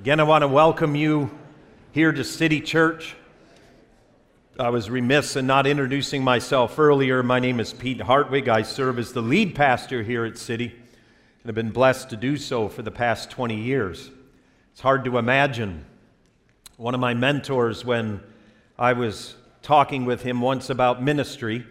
[0.00, 1.30] Again, I want to welcome you
[1.92, 3.14] here to City Church.
[4.58, 7.22] I was remiss in not introducing myself earlier.
[7.22, 8.48] My name is Pete Hartwig.
[8.48, 12.36] I serve as the lead pastor here at City and have been blessed to do
[12.36, 14.10] so for the past 20 years.
[14.72, 15.86] It's hard to imagine.
[16.76, 18.20] One of my mentors, when
[18.76, 21.64] I was talking with him once about ministry,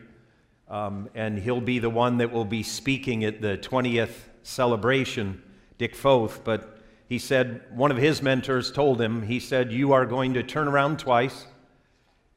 [0.70, 4.14] um, and he'll be the one that will be speaking at the 20th
[4.44, 5.44] celebration,
[5.78, 6.73] Dick Foth, but
[7.08, 10.68] he said, one of his mentors told him, he said, You are going to turn
[10.68, 11.46] around twice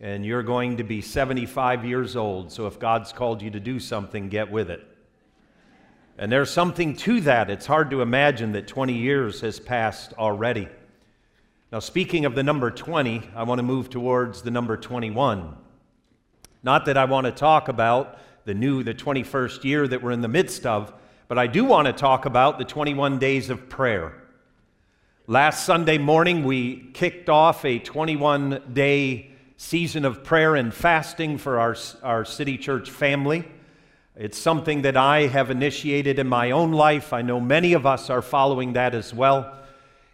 [0.01, 2.52] and you're going to be 75 years old.
[2.52, 4.87] So if God's called you to do something, get with it.
[6.19, 7.51] And there's something to that.
[7.51, 10.69] It's hard to imagine that 20 years has passed already.
[11.73, 15.57] Now, speaking of the number 20, I want to move towards the number 21.
[16.62, 20.21] Not that I want to talk about the new, the 21st year that we're in
[20.21, 20.93] the midst of,
[21.29, 24.26] but I do want to talk about the 21 days of prayer.
[25.29, 31.59] Last Sunday morning, we kicked off a 21 day season of prayer and fasting for
[31.59, 31.74] our,
[32.05, 33.45] our city church family.
[34.15, 37.13] It's something that I have initiated in my own life.
[37.13, 39.52] I know many of us are following that as well.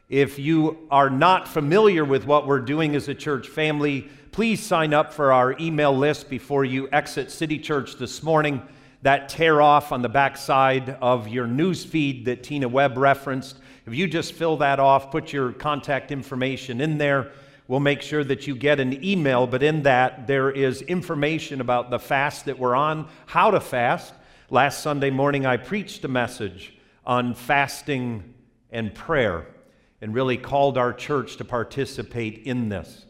[0.08, 4.94] If you are not familiar with what we're doing as a church family, please sign
[4.94, 8.62] up for our email list before you exit City Church this morning.
[9.02, 13.58] That tear off on the back side of your news feed that Tina Webb referenced
[13.86, 17.33] if you just fill that off, put your contact information in there,
[17.66, 19.47] we'll make sure that you get an email.
[19.47, 24.14] But in that, there is information about the fast that we're on, how to fast.
[24.50, 26.74] Last Sunday morning, I preached a message
[27.05, 28.34] on fasting
[28.70, 29.47] and prayer
[30.00, 33.06] and really called our church to participate in this.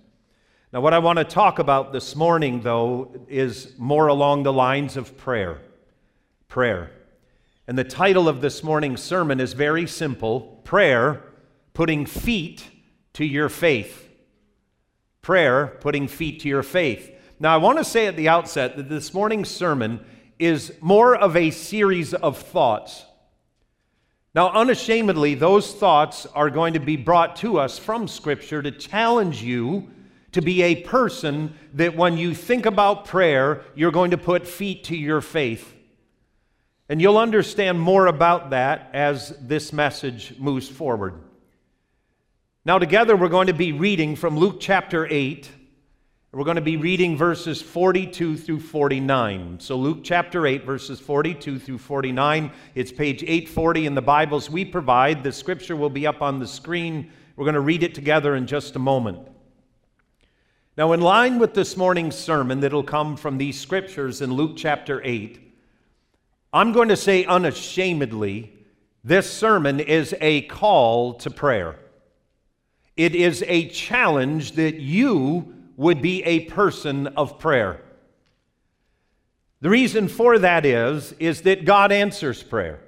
[0.73, 4.97] Now, what I want to talk about this morning, though, is more along the lines
[4.97, 5.61] of prayer.
[6.49, 6.91] Prayer.
[7.73, 11.23] And the title of this morning's sermon is very simple Prayer,
[11.73, 12.67] Putting Feet
[13.15, 14.11] to Your Faith.
[15.23, 17.11] Prayer, Putting Feet to Your Faith.
[17.41, 20.05] Now, I want to say at the outset that this morning's sermon
[20.39, 23.07] is more of a series of thoughts.
[24.35, 29.43] Now, unashamedly, those thoughts are going to be brought to us from Scripture to challenge
[29.43, 29.89] you
[30.33, 34.85] to be a person that when you think about prayer, you're going to put feet
[34.85, 35.75] to your faith.
[36.93, 41.15] And you'll understand more about that as this message moves forward.
[42.67, 45.49] Now, together, we're going to be reading from Luke chapter 8.
[46.33, 49.59] We're going to be reading verses 42 through 49.
[49.59, 52.53] So, Luke chapter 8, verses 42 through 49.
[52.75, 55.25] It's page 840 in the Bibles we provide.
[55.25, 57.11] The scripture will be up on the screen.
[57.37, 59.27] We're going to read it together in just a moment.
[60.77, 65.01] Now, in line with this morning's sermon that'll come from these scriptures in Luke chapter
[65.03, 65.52] 8,
[66.53, 68.53] I'm going to say unashamedly,
[69.03, 71.77] this sermon is a call to prayer.
[72.97, 77.81] It is a challenge that you would be a person of prayer.
[79.63, 82.81] The reason for that is is that God answers prayer.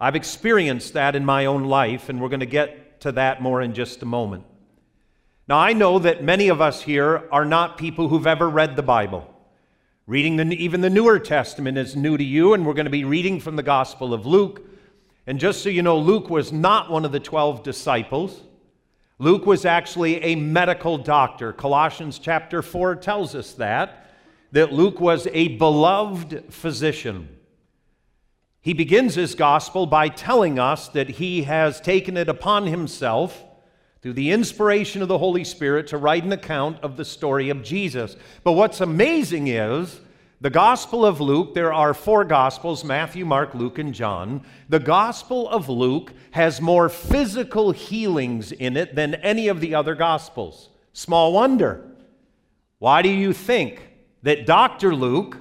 [0.00, 3.60] I've experienced that in my own life and we're going to get to that more
[3.60, 4.44] in just a moment.
[5.46, 8.82] Now I know that many of us here are not people who've ever read the
[8.82, 9.35] Bible.
[10.08, 13.02] Reading the, even the Newer Testament is new to you, and we're going to be
[13.02, 14.62] reading from the Gospel of Luke.
[15.26, 18.40] And just so you know, Luke was not one of the 12 disciples.
[19.18, 21.52] Luke was actually a medical doctor.
[21.52, 24.12] Colossians chapter 4 tells us that,
[24.52, 27.28] that Luke was a beloved physician.
[28.60, 33.42] He begins his gospel by telling us that he has taken it upon himself
[34.06, 37.64] through the inspiration of the Holy Spirit to write an account of the story of
[37.64, 38.14] Jesus.
[38.44, 39.98] But what's amazing is
[40.40, 44.42] the Gospel of Luke, there are four Gospels Matthew, Mark, Luke, and John.
[44.68, 49.96] The Gospel of Luke has more physical healings in it than any of the other
[49.96, 50.68] Gospels.
[50.92, 51.84] Small wonder.
[52.78, 53.88] Why do you think
[54.22, 54.94] that Dr.
[54.94, 55.36] Luke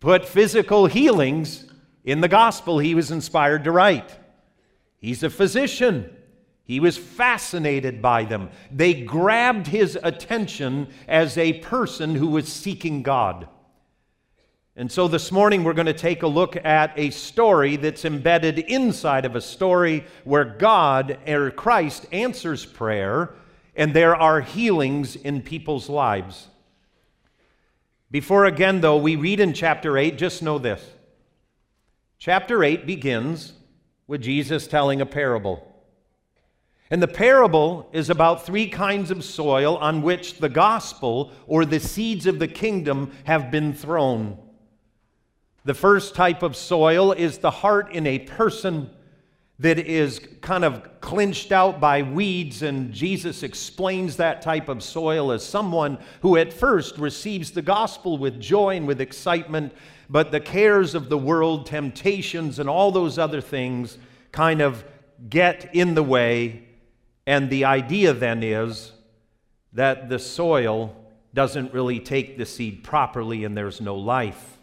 [0.00, 1.64] put physical healings
[2.02, 4.18] in the Gospel he was inspired to write?
[4.96, 6.12] He's a physician.
[6.68, 8.50] He was fascinated by them.
[8.70, 13.48] They grabbed his attention as a person who was seeking God.
[14.76, 18.58] And so this morning we're going to take a look at a story that's embedded
[18.58, 23.34] inside of a story where God or Christ answers prayer
[23.74, 26.48] and there are healings in people's lives.
[28.10, 30.84] Before again, though, we read in chapter 8, just know this.
[32.18, 33.54] Chapter 8 begins
[34.06, 35.67] with Jesus telling a parable.
[36.90, 41.80] And the parable is about three kinds of soil on which the gospel or the
[41.80, 44.38] seeds of the kingdom have been thrown.
[45.64, 48.90] The first type of soil is the heart in a person.
[49.60, 55.32] that is kind of clinched out by weeds, and Jesus explains that type of soil
[55.32, 59.72] as someone who at first receives the gospel with joy and with excitement,
[60.08, 63.98] but the cares of the world, temptations, and all those other things
[64.30, 64.84] kind of
[65.28, 66.67] get in the way.
[67.28, 68.90] And the idea then is
[69.74, 70.96] that the soil
[71.34, 74.56] doesn't really take the seed properly and there's no life.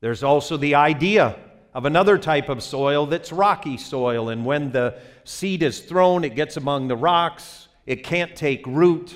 [0.00, 1.38] There's also the idea
[1.72, 4.30] of another type of soil that's rocky soil.
[4.30, 9.14] And when the seed is thrown, it gets among the rocks, it can't take root.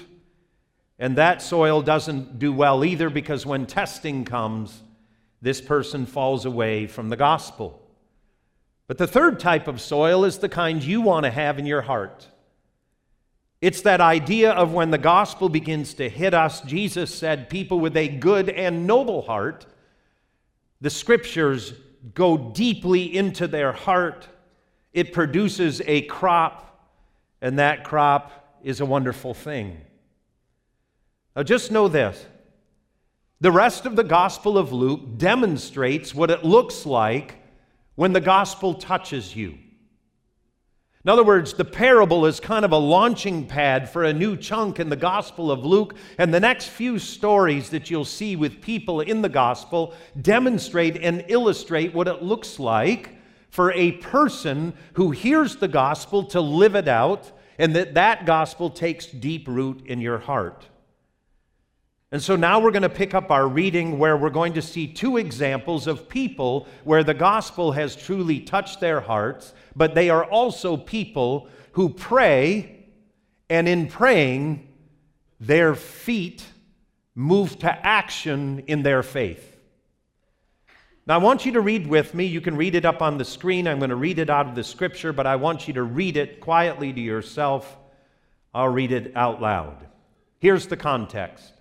[1.00, 4.84] And that soil doesn't do well either because when testing comes,
[5.42, 7.89] this person falls away from the gospel.
[8.90, 11.82] But the third type of soil is the kind you want to have in your
[11.82, 12.26] heart.
[13.60, 17.96] It's that idea of when the gospel begins to hit us, Jesus said, people with
[17.96, 19.64] a good and noble heart,
[20.80, 21.72] the scriptures
[22.14, 24.26] go deeply into their heart,
[24.92, 26.90] it produces a crop,
[27.40, 29.80] and that crop is a wonderful thing.
[31.36, 32.26] Now, just know this
[33.40, 37.39] the rest of the Gospel of Luke demonstrates what it looks like
[38.00, 39.58] when the gospel touches you.
[41.04, 44.80] In other words, the parable is kind of a launching pad for a new chunk
[44.80, 49.02] in the Gospel of Luke, and the next few stories that you'll see with people
[49.02, 53.18] in the Gospel demonstrate and illustrate what it looks like
[53.50, 58.70] for a person who hears the Gospel to live it out, and that that Gospel
[58.70, 60.69] takes deep root in your heart.
[62.12, 64.88] And so now we're going to pick up our reading where we're going to see
[64.88, 70.24] two examples of people where the gospel has truly touched their hearts, but they are
[70.24, 72.84] also people who pray,
[73.48, 74.66] and in praying,
[75.38, 76.44] their feet
[77.14, 79.46] move to action in their faith.
[81.06, 82.24] Now, I want you to read with me.
[82.24, 83.68] You can read it up on the screen.
[83.68, 86.16] I'm going to read it out of the scripture, but I want you to read
[86.16, 87.76] it quietly to yourself.
[88.52, 89.86] I'll read it out loud.
[90.38, 91.52] Here's the context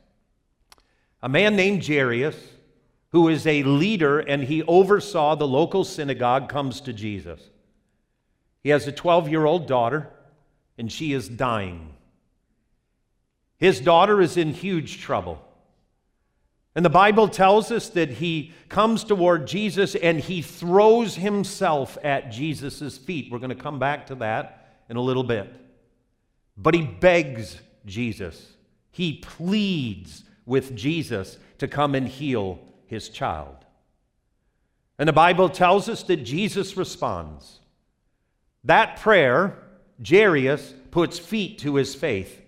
[1.21, 2.37] a man named Jairus,
[3.11, 7.41] who is a leader and he oversaw the local synagogue, comes to Jesus.
[8.61, 10.09] He has a 12 year old daughter,
[10.77, 11.93] and she is dying.
[13.57, 15.43] His daughter is in huge trouble.
[16.75, 22.31] And the Bible tells us that he comes toward Jesus and he throws himself at
[22.31, 23.29] Jesus' feet.
[23.31, 25.53] We're going to come back to that in a little bit.
[26.55, 28.53] But he begs Jesus,
[28.91, 33.55] he pleads with Jesus to come and heal his child.
[34.97, 37.59] And the Bible tells us that Jesus responds.
[38.65, 39.57] That prayer,
[40.05, 42.41] Jairus puts feet to his faith,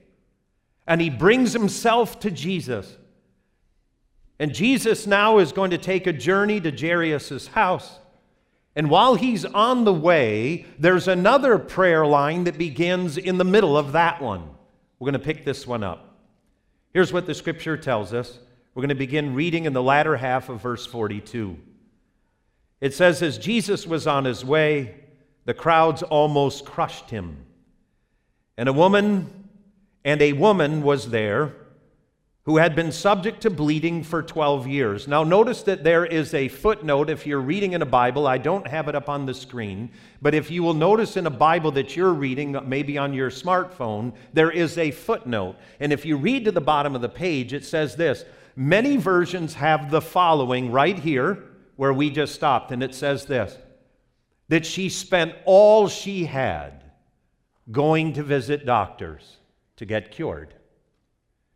[0.85, 2.97] and he brings himself to Jesus.
[4.39, 7.99] And Jesus now is going to take a journey to Jairus' house.
[8.75, 13.77] And while he's on the way, there's another prayer line that begins in the middle
[13.77, 14.49] of that one.
[14.97, 16.10] We're going to pick this one up.
[16.93, 18.37] Here's what the scripture tells us.
[18.73, 21.57] We're going to begin reading in the latter half of verse 42.
[22.79, 24.95] It says, As Jesus was on his way,
[25.45, 27.45] the crowds almost crushed him.
[28.57, 29.47] And a woman
[30.03, 31.53] and a woman was there
[32.43, 35.07] who had been subject to bleeding for 12 years.
[35.07, 38.25] Now, notice that there is a footnote if you're reading in a Bible.
[38.25, 39.91] I don't have it up on the screen,
[40.23, 44.13] but if you will notice in a Bible that you're reading, maybe on your smartphone,
[44.33, 45.55] there is a footnote.
[45.79, 48.25] And if you read to the bottom of the page, it says this
[48.55, 51.43] Many versions have the following right here,
[51.75, 53.57] where we just stopped, and it says this
[54.49, 56.83] that she spent all she had
[57.71, 59.37] going to visit doctors
[59.77, 60.53] to get cured.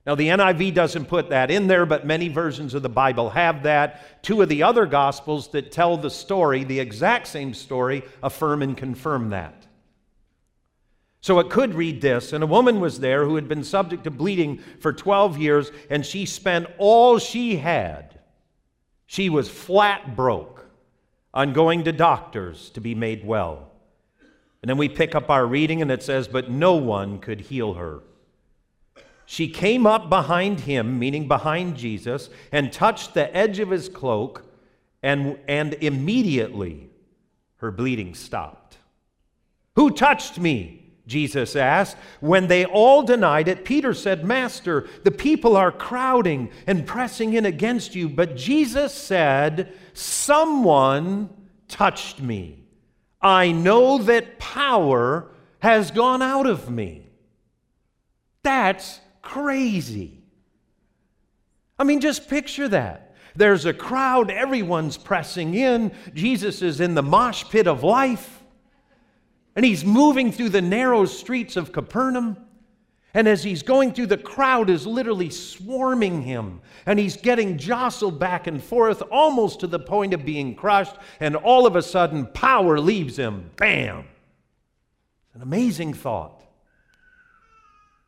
[0.06, 3.64] Now, the NIV doesn't put that in there, but many versions of the Bible have
[3.64, 4.22] that.
[4.22, 8.78] Two of the other Gospels that tell the story, the exact same story, affirm and
[8.78, 9.66] confirm that.
[11.22, 14.12] So it could read this And a woman was there who had been subject to
[14.12, 18.20] bleeding for 12 years, and she spent all she had.
[19.08, 20.68] She was flat broke
[21.34, 23.72] on going to doctors to be made well.
[24.62, 27.74] And then we pick up our reading, and it says, But no one could heal
[27.74, 28.02] her.
[29.26, 34.46] She came up behind him, meaning behind Jesus, and touched the edge of his cloak,
[35.02, 36.90] and, and immediately
[37.58, 38.78] her bleeding stopped.
[39.76, 40.86] Who touched me?
[41.08, 41.98] Jesus asked.
[42.20, 47.46] When they all denied it, Peter said, Master, the people are crowding and pressing in
[47.46, 48.10] against you.
[48.10, 51.30] But Jesus said, Someone
[51.68, 52.64] touched me.
[53.22, 57.10] I know that power has gone out of me.
[58.44, 60.24] That's crazy.
[61.78, 63.16] I mean, just picture that.
[63.36, 65.92] There's a crowd, everyone's pressing in.
[66.14, 68.44] Jesus is in the mosh pit of life.
[69.58, 72.38] And he's moving through the narrow streets of Capernaum.
[73.14, 76.62] And as he's going through, the crowd is literally swarming him.
[76.86, 80.96] And he's getting jostled back and forth, almost to the point of being crushed.
[81.20, 83.52] And all of a sudden, power leaves him.
[83.58, 84.00] Bam!
[84.00, 86.45] It's An amazing thought.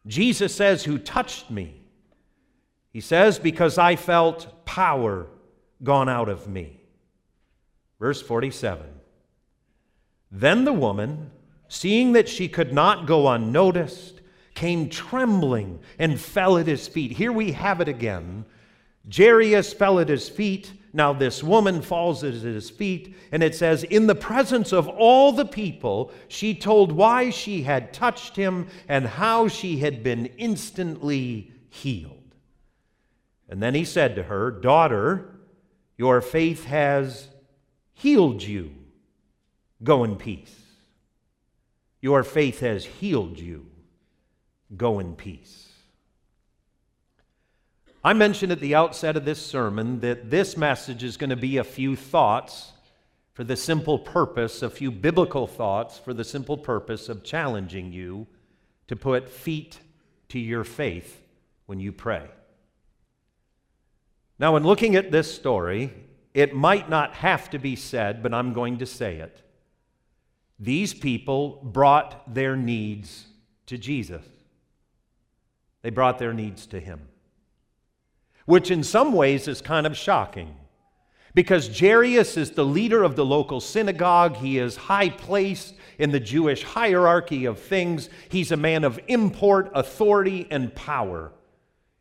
[0.07, 1.81] Jesus says, Who touched me?
[2.91, 5.27] He says, Because I felt power
[5.83, 6.81] gone out of me.
[7.99, 8.85] Verse 47
[10.31, 11.31] Then the woman,
[11.67, 14.21] seeing that she could not go unnoticed,
[14.55, 17.11] came trembling and fell at his feet.
[17.11, 18.45] Here we have it again.
[19.15, 20.73] Jairus fell at his feet.
[20.97, 25.31] Now, this woman falls at his feet, and it says, In the presence of all
[25.31, 31.51] the people, she told why she had touched him and how she had been instantly
[31.69, 32.33] healed.
[33.47, 35.35] And then he said to her, Daughter,
[35.99, 37.27] your faith has
[37.93, 38.71] healed you.
[39.83, 40.55] Go in peace.
[42.01, 43.67] Your faith has healed you.
[44.75, 45.69] Go in peace.
[48.07, 51.57] I mentioned at the outset of this sermon that this message is going to be
[51.57, 52.71] a few thoughts
[53.33, 58.25] for the simple purpose, a few biblical thoughts for the simple purpose of challenging you
[58.87, 59.79] to put feet
[60.29, 61.21] to your faith
[61.65, 62.29] when you pray.
[64.39, 65.93] Now, in looking at this story,
[66.33, 69.41] it might not have to be said, but I'm going to say it.
[70.57, 73.27] These people brought their needs
[73.65, 74.23] to Jesus.
[75.81, 77.01] They brought their needs to him,
[78.47, 80.55] which in some ways is kind of shocking
[81.35, 84.37] because Jairus is the leader of the local synagogue.
[84.37, 88.09] He is high placed in the Jewish hierarchy of things.
[88.29, 91.31] He's a man of import, authority, and power.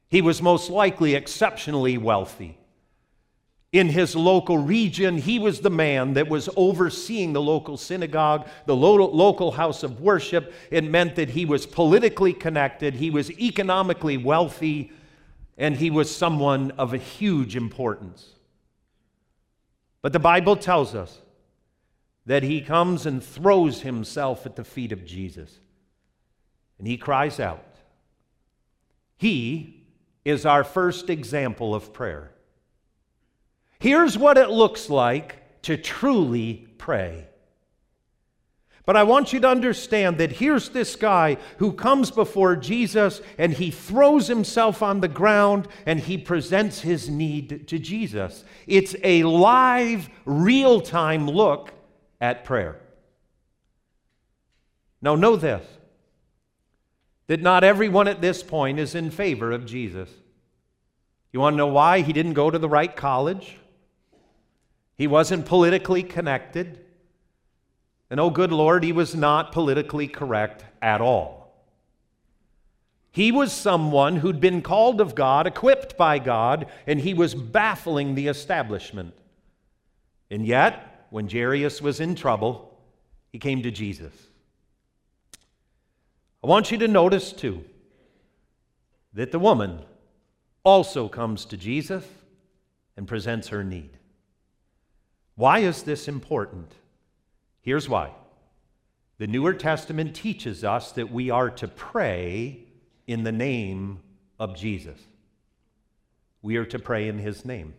[0.09, 2.57] He was most likely exceptionally wealthy.
[3.73, 8.75] In his local region, he was the man that was overseeing the local synagogue, the
[8.75, 10.55] local house of worship.
[10.71, 14.93] It meant that he was politically connected, he was economically wealthy,
[15.57, 18.31] and he was someone of a huge importance.
[20.03, 21.21] But the Bible tells us
[22.27, 25.61] that he comes and throws himself at the feet of Jesus.
[26.79, 27.65] And he cries out.
[29.17, 29.87] He
[30.25, 32.33] is our first example of prayer.
[33.79, 37.27] Here's what it looks like to truly pray.
[38.87, 43.53] But I want you to understand that here's this guy who comes before Jesus and
[43.53, 48.45] he throws himself on the ground and he presents his need to Jesus.
[48.69, 51.73] It's a live, real time look
[52.21, 52.81] at prayer.
[55.03, 55.67] Now, know this
[57.27, 60.09] that not everyone at this point is in favor of Jesus.
[61.33, 62.03] You want to know why?
[62.03, 63.59] He didn't go to the right college,
[64.97, 66.86] he wasn't politically connected.
[68.11, 71.47] And oh, good Lord, he was not politically correct at all.
[73.11, 78.15] He was someone who'd been called of God, equipped by God, and he was baffling
[78.15, 79.15] the establishment.
[80.31, 82.79] And yet, when Jairus was in trouble,
[83.33, 84.13] he came to Jesus.
[86.45, 87.65] I want you to notice, too,
[89.15, 89.81] that the woman
[90.63, 92.05] also comes to Jesus
[92.97, 93.97] and presents her need.
[95.37, 96.71] Why is this important?
[97.67, 98.13] Here's why.
[99.19, 102.61] The Newer Testament teaches us that we are to pray
[103.09, 103.99] in the name
[104.39, 104.99] of Jesus.
[106.43, 107.75] We are to pray in his name.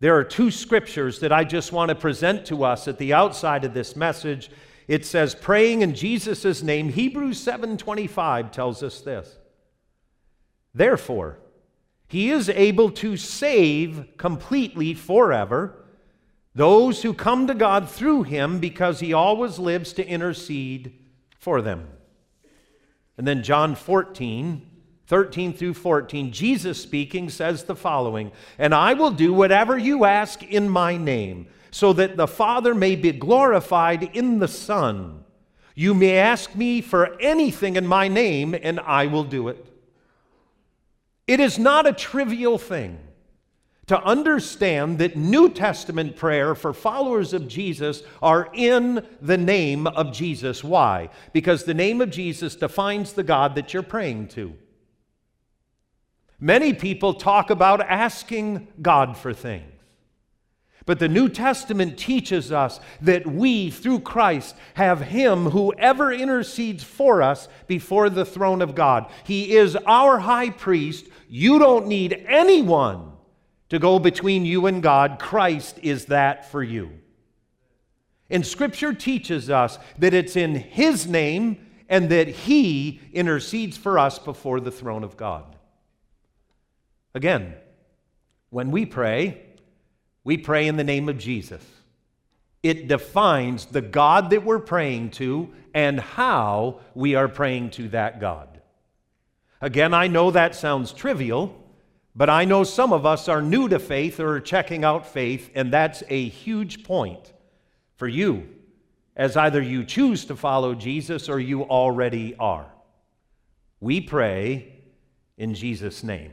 [0.00, 3.64] There are two scriptures that I just want to present to us at the outside
[3.64, 4.50] of this message
[4.86, 6.90] it says praying in Jesus' name.
[6.90, 9.38] Hebrews 7:25 tells us this.
[10.74, 11.38] Therefore,
[12.06, 15.83] he is able to save completely forever
[16.54, 20.92] those who come to God through him because he always lives to intercede
[21.38, 21.88] for them.
[23.18, 24.64] And then John 14,
[25.06, 30.42] 13 through 14, Jesus speaking says the following And I will do whatever you ask
[30.42, 35.24] in my name so that the Father may be glorified in the Son.
[35.74, 39.66] You may ask me for anything in my name, and I will do it.
[41.26, 42.98] It is not a trivial thing
[43.86, 50.12] to understand that New Testament prayer for followers of Jesus are in the name of
[50.12, 50.64] Jesus.
[50.64, 51.10] Why?
[51.32, 54.54] Because the name of Jesus defines the God that you're praying to.
[56.40, 59.70] Many people talk about asking God for things.
[60.86, 66.84] But the New Testament teaches us that we, through Christ, have Him who ever intercedes
[66.84, 69.10] for us before the throne of God.
[69.24, 71.06] He is our high priest.
[71.26, 73.13] You don't need anyone
[73.74, 75.18] to go between you and God.
[75.18, 76.90] Christ is that for you.
[78.30, 84.18] And Scripture teaches us that it's in His name and that He intercedes for us
[84.18, 85.56] before the throne of God.
[87.14, 87.54] Again,
[88.50, 89.42] when we pray,
[90.24, 91.62] we pray in the name of Jesus.
[92.62, 98.20] It defines the God that we're praying to and how we are praying to that
[98.20, 98.60] God.
[99.60, 101.63] Again, I know that sounds trivial,
[102.16, 105.50] but I know some of us are new to faith or are checking out faith,
[105.54, 107.32] and that's a huge point
[107.96, 108.48] for you,
[109.16, 112.66] as either you choose to follow Jesus or you already are.
[113.80, 114.82] We pray
[115.36, 116.32] in Jesus' name.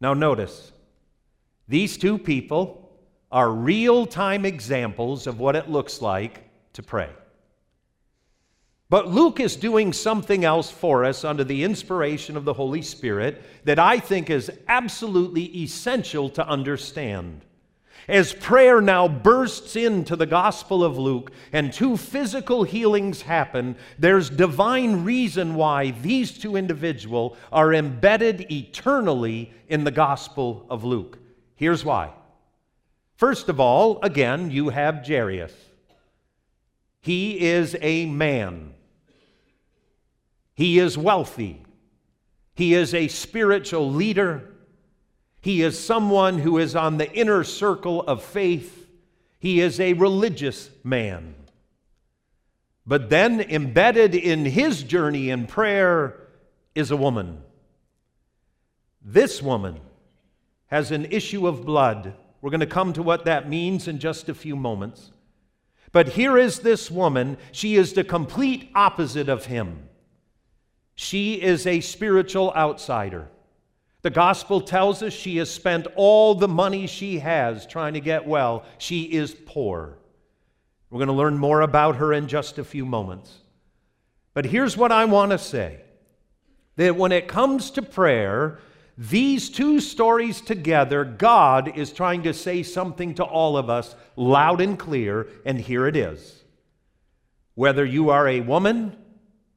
[0.00, 0.72] Now, notice,
[1.68, 2.90] these two people
[3.32, 7.10] are real time examples of what it looks like to pray.
[8.88, 13.42] But Luke is doing something else for us under the inspiration of the Holy Spirit
[13.64, 17.44] that I think is absolutely essential to understand.
[18.08, 24.30] As prayer now bursts into the Gospel of Luke and two physical healings happen, there's
[24.30, 31.18] divine reason why these two individuals are embedded eternally in the Gospel of Luke.
[31.56, 32.12] Here's why.
[33.16, 35.54] First of all, again, you have Jairus.
[37.00, 38.74] He is a man.
[40.56, 41.62] He is wealthy.
[42.54, 44.50] He is a spiritual leader.
[45.42, 48.88] He is someone who is on the inner circle of faith.
[49.38, 51.34] He is a religious man.
[52.86, 56.18] But then, embedded in his journey in prayer,
[56.74, 57.42] is a woman.
[59.02, 59.80] This woman
[60.68, 62.14] has an issue of blood.
[62.40, 65.10] We're going to come to what that means in just a few moments.
[65.92, 67.36] But here is this woman.
[67.52, 69.88] She is the complete opposite of him.
[70.96, 73.28] She is a spiritual outsider.
[74.02, 78.26] The gospel tells us she has spent all the money she has trying to get
[78.26, 78.64] well.
[78.78, 79.98] She is poor.
[80.90, 83.32] We're going to learn more about her in just a few moments.
[84.32, 85.80] But here's what I want to say
[86.76, 88.58] that when it comes to prayer,
[88.96, 94.60] these two stories together, God is trying to say something to all of us loud
[94.60, 96.44] and clear, and here it is.
[97.54, 98.96] Whether you are a woman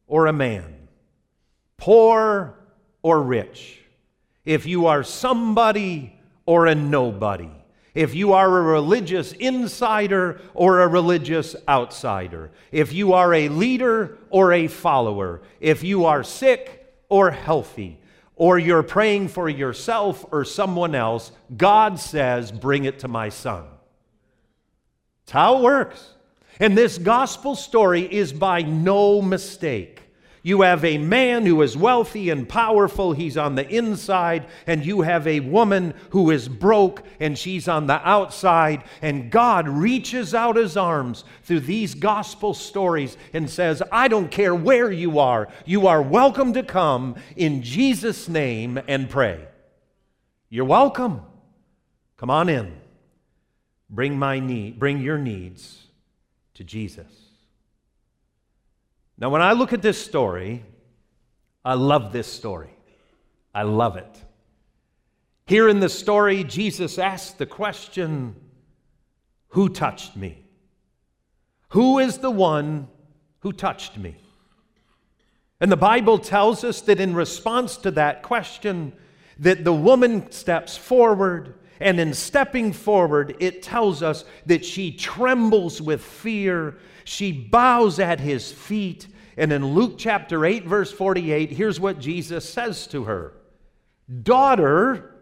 [0.08, 0.79] or a man,
[1.80, 2.56] poor
[3.02, 3.80] or rich,
[4.46, 7.50] if you are somebody or a nobody,
[7.94, 14.18] if you are a religious insider or a religious outsider, if you are a leader
[14.30, 18.00] or a follower, if you are sick or healthy,
[18.40, 23.66] or you're praying for yourself or someone else, God says, Bring it to my son.
[25.24, 26.14] It's how it works.
[26.60, 30.02] And this gospel story is by no mistake.
[30.42, 35.02] You have a man who is wealthy and powerful, he's on the inside, and you
[35.02, 38.84] have a woman who is broke and she's on the outside.
[39.02, 44.56] And God reaches out his arms through these gospel stories and says, I don't care
[44.56, 49.46] where you are, you are welcome to come in Jesus' name and pray.
[50.50, 51.22] You're welcome.
[52.18, 52.74] Come on in.
[53.90, 55.88] Bring my need, bring your needs
[56.54, 57.19] to Jesus.
[59.20, 60.64] Now, when I look at this story,
[61.66, 62.70] I love this story.
[63.54, 64.24] I love it.
[65.46, 68.36] Here in the story, Jesus asked the question
[69.50, 70.46] Who touched me?
[71.70, 72.88] Who is the one
[73.40, 74.16] who touched me?
[75.60, 78.94] And the Bible tells us that in response to that question,
[79.38, 85.82] that the woman steps forward, and in stepping forward, it tells us that she trembles
[85.82, 86.78] with fear
[87.10, 89.08] she bows at his feet.
[89.36, 93.34] And in Luke chapter 8, verse 48, here's what Jesus says to her
[94.22, 95.16] Daughter,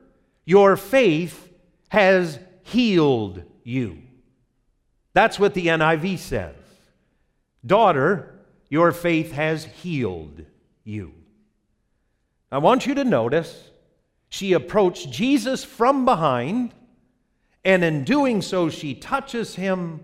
[0.43, 1.49] your faith
[1.87, 4.01] has healed you.
[5.13, 6.55] That's what the NIV says.
[7.65, 8.35] Daughter,
[8.69, 10.45] your faith has healed
[10.83, 11.13] you.
[12.51, 13.71] I want you to notice
[14.27, 16.73] she approached Jesus from behind,
[17.63, 20.01] and in doing so, she touches him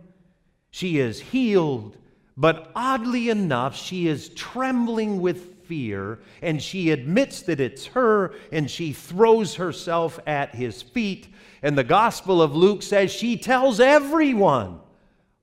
[0.73, 1.95] she is healed,
[2.35, 8.71] but oddly enough, she is trembling with fear, and she admits that it's her, and
[8.71, 11.27] she throws herself at his feet.
[11.61, 14.79] And the Gospel of Luke says she tells everyone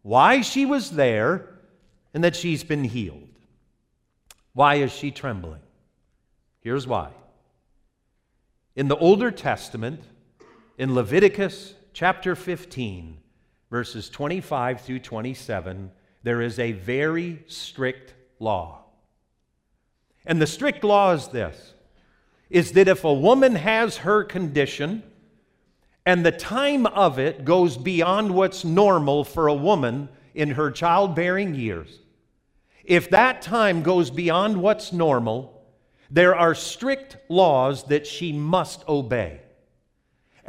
[0.02, 1.48] why she was there
[2.12, 3.28] and that she's been healed.
[4.52, 5.62] Why is she trembling?
[6.60, 7.10] Here's why.
[8.74, 10.02] In the Older Testament,
[10.76, 13.19] in Leviticus chapter 15,
[13.70, 15.90] verses 25 through 27,
[16.22, 18.84] there is a very strict law.
[20.26, 21.74] And the strict law is this
[22.50, 25.04] is that if a woman has her condition
[26.04, 31.54] and the time of it goes beyond what's normal for a woman in her childbearing
[31.54, 32.00] years,
[32.82, 35.62] if that time goes beyond what's normal,
[36.10, 39.40] there are strict laws that she must obey.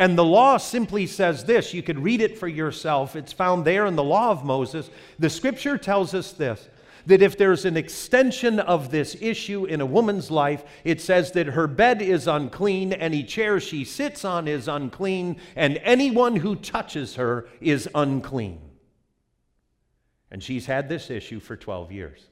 [0.01, 1.75] And the law simply says this.
[1.75, 3.15] You could read it for yourself.
[3.15, 4.89] It's found there in the law of Moses.
[5.19, 6.67] The scripture tells us this
[7.05, 11.45] that if there's an extension of this issue in a woman's life, it says that
[11.47, 17.15] her bed is unclean, any chair she sits on is unclean, and anyone who touches
[17.15, 18.59] her is unclean.
[20.31, 22.30] And she's had this issue for 12 years.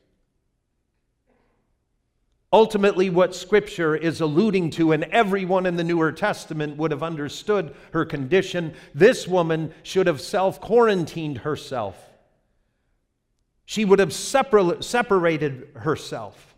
[2.51, 7.75] Ultimately, what Scripture is alluding to, and everyone in the Newer Testament would have understood
[7.93, 11.95] her condition, this woman should have self quarantined herself.
[13.65, 16.55] She would have separated herself.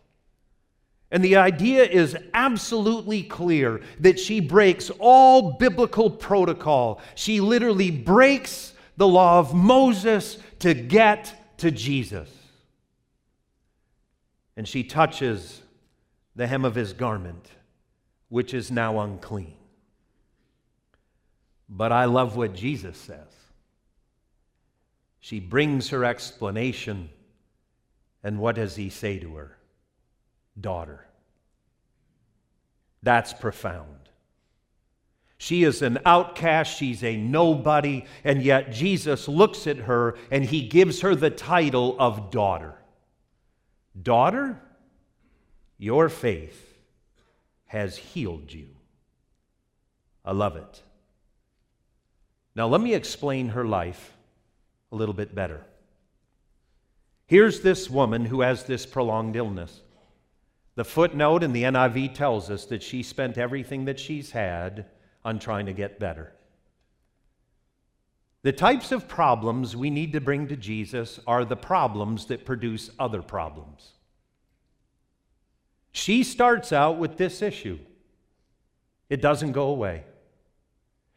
[1.12, 7.02] And the idea is absolutely clear that she breaks all biblical protocol.
[7.16, 12.30] She literally breaks the law of Moses to get to Jesus.
[14.56, 15.62] And she touches
[16.36, 17.50] the hem of his garment,
[18.30, 19.56] which is now unclean.
[21.70, 23.28] But I love what Jesus says.
[25.20, 27.10] She brings her explanation,
[28.24, 29.58] and what does he say to her?
[30.60, 31.06] Daughter.
[33.04, 34.02] That's profound.
[35.38, 40.68] She is an outcast, she's a nobody, and yet Jesus looks at her and he
[40.68, 42.76] gives her the title of daughter.
[44.00, 44.62] Daughter?
[45.82, 46.78] Your faith
[47.66, 48.68] has healed you.
[50.24, 50.84] I love it.
[52.54, 54.16] Now, let me explain her life
[54.92, 55.66] a little bit better.
[57.26, 59.82] Here's this woman who has this prolonged illness.
[60.76, 64.86] The footnote in the NIV tells us that she spent everything that she's had
[65.26, 66.32] on trying to get better.
[68.44, 72.92] The types of problems we need to bring to Jesus are the problems that produce
[73.00, 73.94] other problems.
[75.92, 77.80] She starts out with this issue.
[79.10, 80.06] It doesn't go away.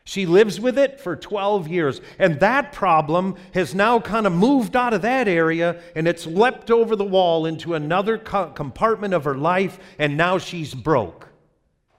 [0.06, 4.76] She lives with it for 12 years, and that problem has now kind of moved
[4.76, 9.24] out of that area and it's leapt over the wall into another co- compartment of
[9.24, 11.28] her life, and now she's broke.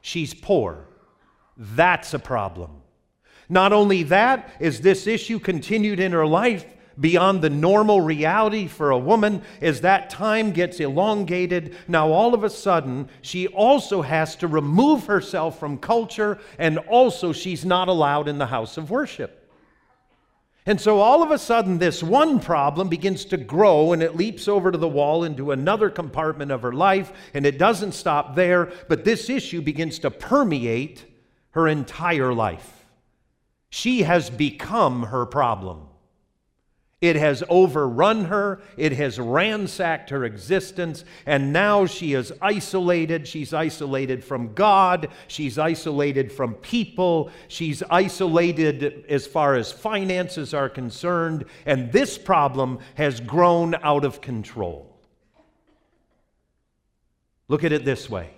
[0.02, 0.88] She's poor.
[1.58, 2.82] That's a problem.
[3.50, 8.92] Not only that, is this issue continued in her life, beyond the normal reality for
[8.92, 11.76] a woman as that time gets elongated.
[11.88, 17.34] Now, all of a sudden, she also has to remove herself from culture, and also
[17.34, 19.42] she's not allowed in the house of worship.
[20.68, 24.48] And so all of a sudden, this one problem begins to grow and it leaps
[24.48, 28.72] over to the wall into another compartment of her life, and it doesn't stop there,
[28.88, 31.06] but this issue begins to permeate
[31.52, 32.86] her entire life.
[33.70, 35.88] She has become her problem.
[37.06, 43.28] It has overrun her, it has ransacked her existence, and now she is isolated.
[43.28, 50.68] She's isolated from God, she's isolated from people, she's isolated as far as finances are
[50.68, 55.00] concerned, and this problem has grown out of control.
[57.48, 58.32] Look at it this way.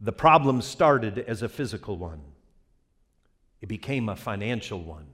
[0.00, 2.22] The problem started as a physical one,
[3.60, 5.09] it became a financial one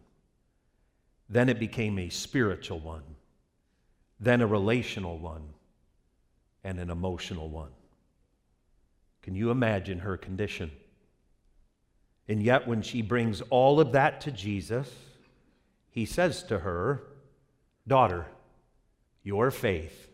[1.29, 3.03] then it became a spiritual one,
[4.21, 5.43] then a relational one,
[6.63, 7.71] and an emotional one.
[9.23, 10.71] Can you imagine her condition?
[12.29, 14.93] And yet, when she brings all of that to Jesus,
[15.91, 17.03] he says to her,
[17.89, 18.27] Daughter,
[19.23, 20.09] your faith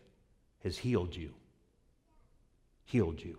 [0.63, 1.33] has healed you.
[2.85, 3.37] Healed you.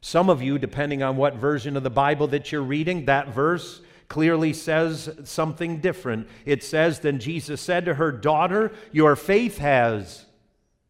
[0.00, 3.80] Some of you, depending on what version of the Bible that you're reading, that verse
[4.08, 6.28] clearly says something different.
[6.44, 10.24] It says, Then Jesus said to her, Daughter, your faith has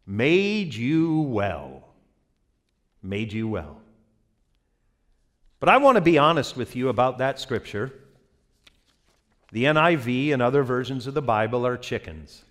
[0.07, 1.89] made you well.
[3.03, 3.81] Made you well.
[5.61, 7.93] But I want to be honest with you about that scripture.
[9.53, 12.43] The NIV and other versions of the Bible are chickens.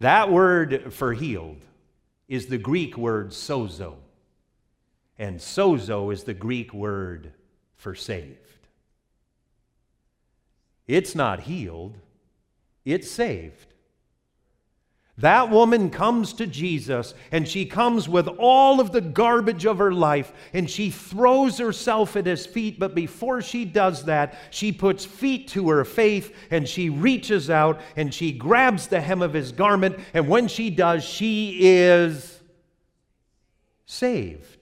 [0.00, 1.62] That word for healed
[2.28, 3.94] is the Greek word sozo.
[5.18, 7.32] And sozo is the Greek word
[7.76, 8.38] for saved.
[10.86, 11.96] It's not healed,
[12.84, 13.74] it's saved.
[15.18, 19.92] That woman comes to Jesus and she comes with all of the garbage of her
[19.92, 22.78] life and she throws herself at his feet.
[22.78, 27.80] But before she does that, she puts feet to her faith and she reaches out
[27.96, 29.98] and she grabs the hem of his garment.
[30.12, 32.38] And when she does, she is
[33.86, 34.55] saved.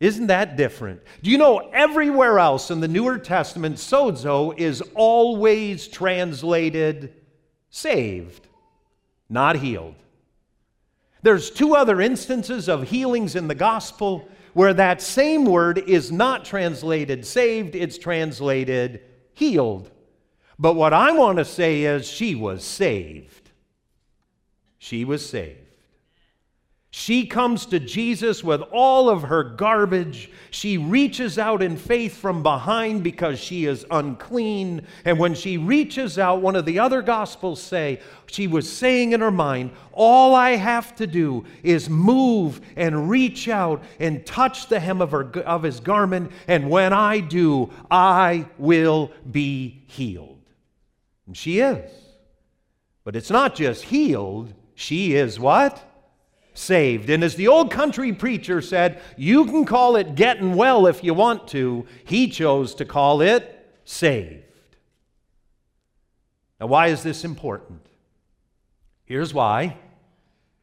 [0.00, 1.00] Isn't that different?
[1.22, 7.14] Do you know everywhere else in the Newer Testament, sozo is always translated
[7.70, 8.46] saved,
[9.28, 9.96] not healed?
[11.22, 16.44] There's two other instances of healings in the gospel where that same word is not
[16.44, 19.00] translated saved, it's translated
[19.34, 19.90] healed.
[20.60, 23.50] But what I want to say is she was saved.
[24.78, 25.67] She was saved.
[26.90, 30.30] She comes to Jesus with all of her garbage.
[30.50, 34.86] She reaches out in faith from behind because she is unclean.
[35.04, 39.20] And when she reaches out, one of the other gospels say, she was saying in
[39.20, 44.80] her mind, All I have to do is move and reach out and touch the
[44.80, 46.32] hem of, her, of his garment.
[46.46, 50.40] And when I do, I will be healed.
[51.26, 51.90] And she is.
[53.04, 55.84] But it's not just healed, she is what?
[56.58, 57.08] Saved.
[57.08, 61.14] And as the old country preacher said, you can call it getting well if you
[61.14, 61.86] want to.
[62.04, 64.44] He chose to call it saved.
[66.60, 67.86] Now, why is this important?
[69.04, 69.76] Here's why.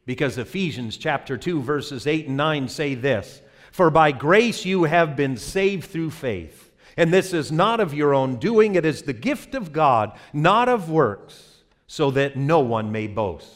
[0.05, 5.15] Because Ephesians chapter 2, verses 8 and 9 say this For by grace you have
[5.15, 6.71] been saved through faith.
[6.97, 10.69] And this is not of your own doing, it is the gift of God, not
[10.69, 13.54] of works, so that no one may boast.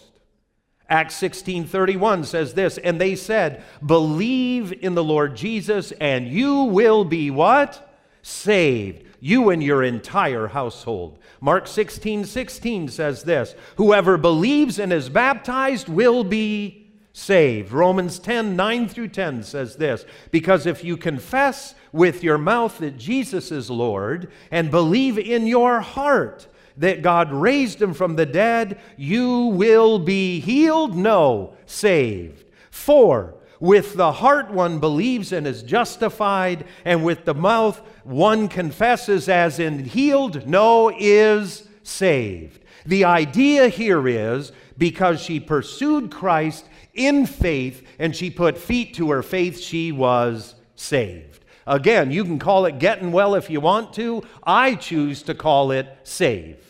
[0.89, 7.05] Acts 16:31 says this, and they said, "Believe in the Lord Jesus and you will
[7.05, 7.95] be what?
[8.23, 15.09] Saved, you and your entire household." Mark 16:16 16 says this, "Whoever believes and is
[15.09, 21.75] baptized will be saved." Romans 10, 9 through 10 says this, "Because if you confess
[21.93, 26.47] with your mouth that Jesus is Lord and believe in your heart
[26.79, 30.95] that God raised him from the dead, you will be healed?
[30.95, 32.45] No, saved.
[32.71, 39.27] For, with the heart one believes and is justified, and with the mouth one confesses
[39.27, 40.47] as in healed?
[40.47, 42.63] No, is saved.
[42.85, 49.11] The idea here is because she pursued Christ in faith and she put feet to
[49.11, 51.43] her faith, she was saved.
[51.67, 54.23] Again, you can call it getting well if you want to.
[54.43, 56.68] I choose to call it saved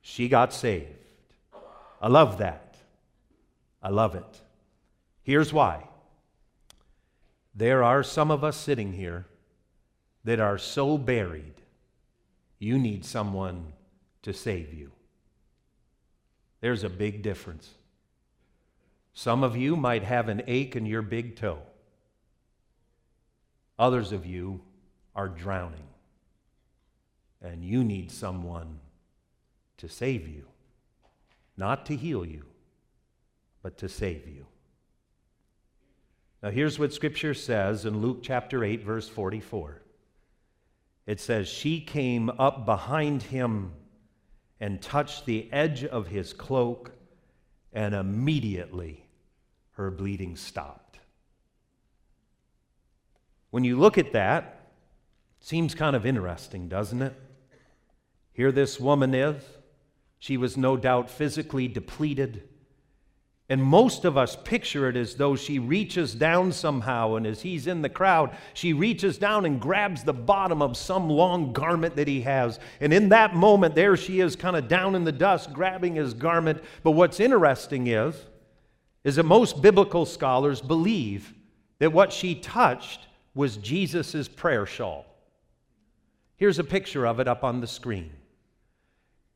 [0.00, 0.86] she got saved.
[2.00, 2.76] I love that.
[3.82, 4.40] I love it.
[5.22, 5.86] Here's why.
[7.54, 9.26] There are some of us sitting here
[10.24, 11.54] that are so buried,
[12.58, 13.72] you need someone
[14.22, 14.92] to save you.
[16.60, 17.70] There's a big difference.
[19.12, 21.62] Some of you might have an ache in your big toe.
[23.78, 24.60] Others of you
[25.16, 25.88] are drowning.
[27.42, 28.78] And you need someone
[29.80, 30.44] to save you,
[31.56, 32.44] not to heal you,
[33.62, 34.46] but to save you.
[36.42, 39.80] Now, here's what Scripture says in Luke chapter 8, verse 44.
[41.06, 43.72] It says, She came up behind him
[44.58, 46.92] and touched the edge of his cloak,
[47.72, 49.06] and immediately
[49.72, 50.98] her bleeding stopped.
[53.50, 54.72] When you look at that,
[55.40, 57.14] seems kind of interesting, doesn't it?
[58.32, 59.42] Here this woman is
[60.20, 62.46] she was no doubt physically depleted.
[63.48, 67.66] And most of us picture it as though she reaches down somehow, and as he's
[67.66, 72.06] in the crowd, she reaches down and grabs the bottom of some long garment that
[72.06, 72.60] he has.
[72.80, 76.14] And in that moment, there she is, kind of down in the dust, grabbing his
[76.14, 76.62] garment.
[76.84, 78.14] But what's interesting is,
[79.02, 81.34] is that most biblical scholars believe
[81.80, 85.06] that what she touched was Jesus' prayer shawl.
[86.36, 88.12] Here's a picture of it up on the screen.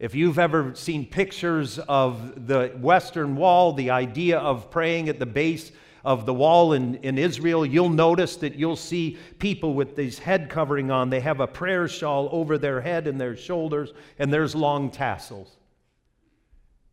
[0.04, 5.24] If you've ever seen pictures of the Western Wall, the idea of praying at the
[5.24, 5.72] base
[6.04, 10.50] of the wall in, in Israel, you'll notice that you'll see people with these head
[10.50, 11.08] covering on.
[11.08, 15.56] They have a prayer shawl over their head and their shoulders, and there's long tassels.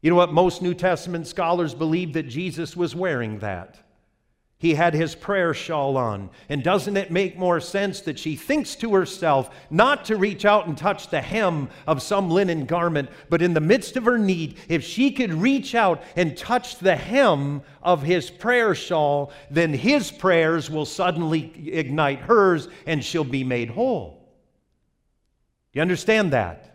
[0.01, 0.31] You know what?
[0.31, 3.77] Most New Testament scholars believe that Jesus was wearing that.
[4.61, 6.29] He had his prayer shawl on.
[6.47, 10.67] And doesn't it make more sense that she thinks to herself not to reach out
[10.67, 14.59] and touch the hem of some linen garment, but in the midst of her need,
[14.69, 20.11] if she could reach out and touch the hem of his prayer shawl, then his
[20.11, 24.31] prayers will suddenly ignite hers and she'll be made whole.
[25.73, 26.70] You understand that?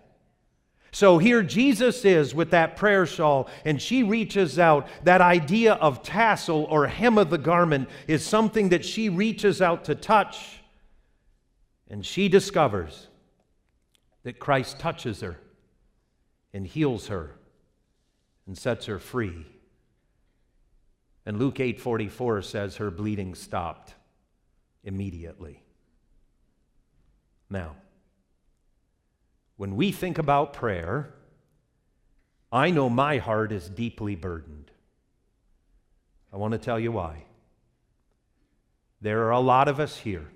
[0.97, 4.89] So here Jesus is with that prayer shawl, and she reaches out.
[5.05, 9.85] That idea of tassel or hem of the garment is something that she reaches out
[9.85, 10.63] to touch.
[11.91, 13.09] And she discovers
[14.23, 15.37] that Christ touches her
[16.55, 17.35] and heals her
[18.47, 19.45] and sets her free.
[21.27, 23.93] And Luke 8:44 says her bleeding stopped
[24.83, 25.63] immediately.
[27.51, 27.77] Now,
[29.57, 31.15] when we think about prayer,
[32.53, 34.71] I know my heart is deeply burdened.
[36.33, 37.25] I want to tell you why.
[39.01, 40.29] There are a lot of us here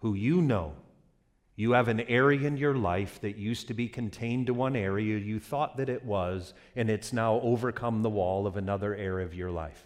[0.00, 0.74] who you know
[1.56, 5.18] you have an area in your life that used to be contained to one area,
[5.18, 9.34] you thought that it was, and it's now overcome the wall of another area of
[9.34, 9.84] your life.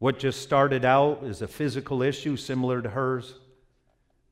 [0.00, 3.34] What just started out as a physical issue similar to hers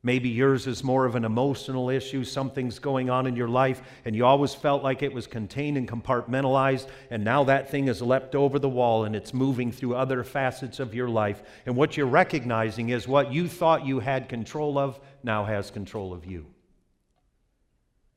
[0.07, 2.23] Maybe yours is more of an emotional issue.
[2.23, 5.89] Something's going on in your life, and you always felt like it was contained and
[5.89, 10.23] compartmentalized, and now that thing has leapt over the wall and it's moving through other
[10.23, 11.43] facets of your life.
[11.67, 16.13] And what you're recognizing is what you thought you had control of now has control
[16.13, 16.47] of you.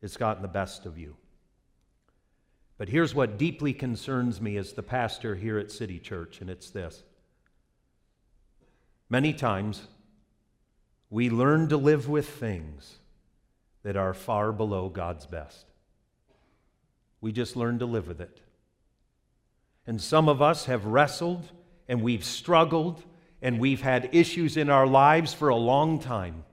[0.04, 1.16] It's gotten the best of you.
[2.78, 6.70] But here's what deeply concerns me as the pastor here at City Church, and it's
[6.70, 7.02] this.
[9.10, 9.88] Many times,
[11.10, 13.00] we learn to live with things
[13.84, 15.66] that are far below God's best.
[17.22, 18.40] We just learn to live with it.
[19.88, 21.52] And some of us have wrestled
[21.88, 23.04] and we've struggled
[23.42, 26.44] and we've had issues in our lives for a long time.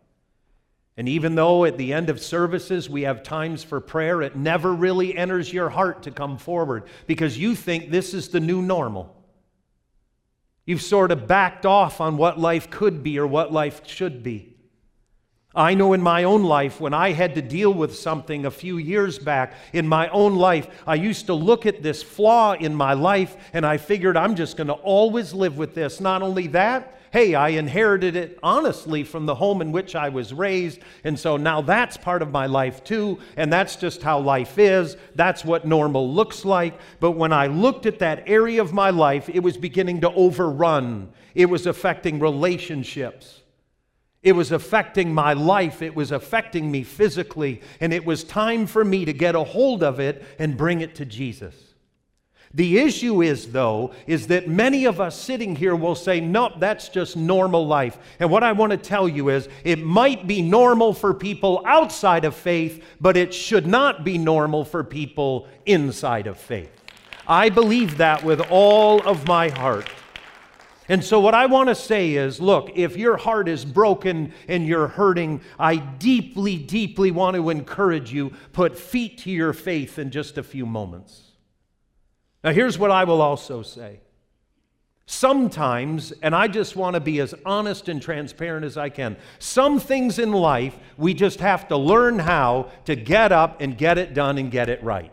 [0.97, 4.73] And even though at the end of services we have times for prayer, it never
[4.73, 9.15] really enters your heart to come forward because you think this is the new normal.
[10.67, 14.57] You've sort of backed off on what life could be or what life should be.
[15.55, 18.77] I know in my own life, when I had to deal with something a few
[18.77, 22.93] years back in my own life, I used to look at this flaw in my
[22.93, 25.99] life and I figured I'm just going to always live with this.
[25.99, 30.35] Not only that, hey, I inherited it honestly from the home in which I was
[30.35, 30.81] raised.
[31.03, 33.21] And so now that's part of my life too.
[33.39, 34.99] And that's just how life is.
[35.15, 36.79] That's what normal looks like.
[37.01, 41.11] But when I looked at that area of my life, it was beginning to overrun,
[41.35, 43.41] it was affecting relationships.
[44.23, 45.81] It was affecting my life.
[45.81, 47.63] It was affecting me physically.
[47.81, 50.97] And it was time for me to get a hold of it and bring it
[50.97, 51.66] to Jesus.
[52.57, 56.89] The issue is, though, is that many of us sitting here will say, nope, that's
[56.89, 57.99] just normal life.
[58.19, 62.25] And what I want to tell you is, it might be normal for people outside
[62.25, 66.71] of faith, but it should not be normal for people inside of faith.
[67.29, 69.91] I believe that with all of my heart.
[70.89, 74.67] And so, what I want to say is look, if your heart is broken and
[74.67, 80.11] you're hurting, I deeply, deeply want to encourage you put feet to your faith in
[80.11, 81.26] just a few moments.
[82.47, 83.99] Now, here's what I will also say.
[85.05, 89.81] Sometimes, and I just want to be as honest and transparent as I can, some
[89.81, 94.15] things in life we just have to learn how to get up and get it
[94.15, 95.11] done and get it right.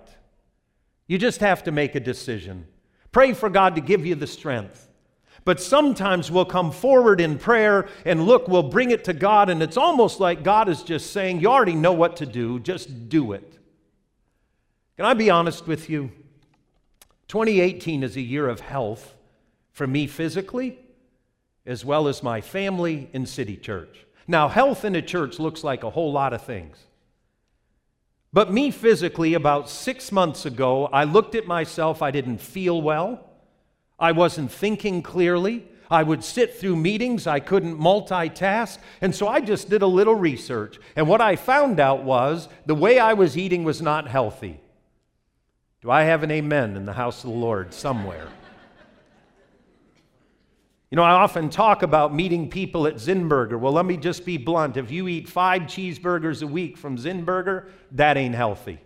[1.07, 2.67] You just have to make a decision.
[3.11, 4.87] Pray for God to give you the strength.
[5.43, 9.63] But sometimes we'll come forward in prayer and look, we'll bring it to God, and
[9.63, 13.31] it's almost like God is just saying, You already know what to do, just do
[13.31, 13.57] it.
[14.97, 16.11] Can I be honest with you?
[17.27, 19.15] 2018 is a year of health
[19.71, 20.79] for me physically,
[21.65, 24.05] as well as my family in City Church.
[24.27, 26.77] Now, health in a church looks like a whole lot of things.
[28.31, 33.29] But me physically, about six months ago, I looked at myself, I didn't feel well.
[33.99, 35.65] I wasn't thinking clearly.
[35.91, 38.79] I would sit through meetings, I couldn't multitask.
[39.01, 40.79] And so I just did a little research.
[40.95, 44.62] And what I found out was the way I was eating was not healthy.
[45.83, 48.29] Do I have an amen in the house of the Lord somewhere?
[50.89, 53.59] You know, I often talk about meeting people at Zinburger.
[53.59, 54.77] Well, let me just be blunt.
[54.77, 58.79] If you eat five cheeseburgers a week from Zinburger, that ain't healthy.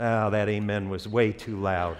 [0.00, 1.96] Oh, that amen was way too loud.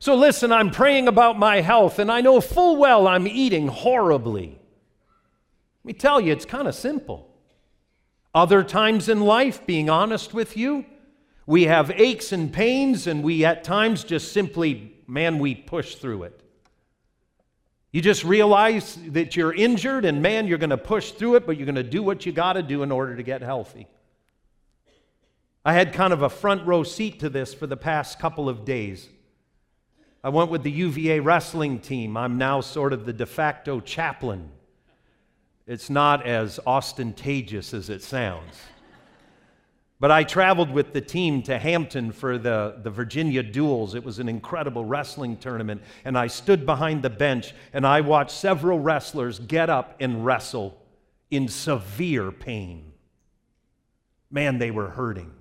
[0.00, 4.48] So, listen, I'm praying about my health, and I know full well I'm eating horribly.
[4.48, 7.27] Let me tell you, it's kind of simple.
[8.34, 10.84] Other times in life, being honest with you,
[11.46, 16.24] we have aches and pains, and we at times just simply, man, we push through
[16.24, 16.42] it.
[17.90, 21.56] You just realize that you're injured, and man, you're going to push through it, but
[21.56, 23.86] you're going to do what you got to do in order to get healthy.
[25.64, 28.64] I had kind of a front row seat to this for the past couple of
[28.64, 29.08] days.
[30.22, 32.16] I went with the UVA wrestling team.
[32.16, 34.50] I'm now sort of the de facto chaplain.
[35.68, 38.58] It's not as ostentatious as it sounds.
[40.00, 43.94] But I traveled with the team to Hampton for the, the Virginia Duels.
[43.94, 45.82] It was an incredible wrestling tournament.
[46.06, 50.80] And I stood behind the bench and I watched several wrestlers get up and wrestle
[51.30, 52.92] in severe pain.
[54.30, 55.32] Man, they were hurting.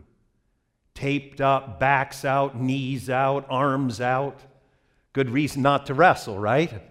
[0.94, 4.42] Taped up, backs out, knees out, arms out.
[5.14, 6.82] Good reason not to wrestle, right?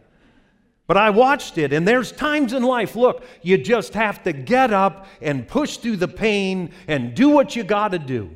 [0.87, 4.73] But I watched it, and there's times in life, look, you just have to get
[4.73, 8.31] up and push through the pain and do what you got to do.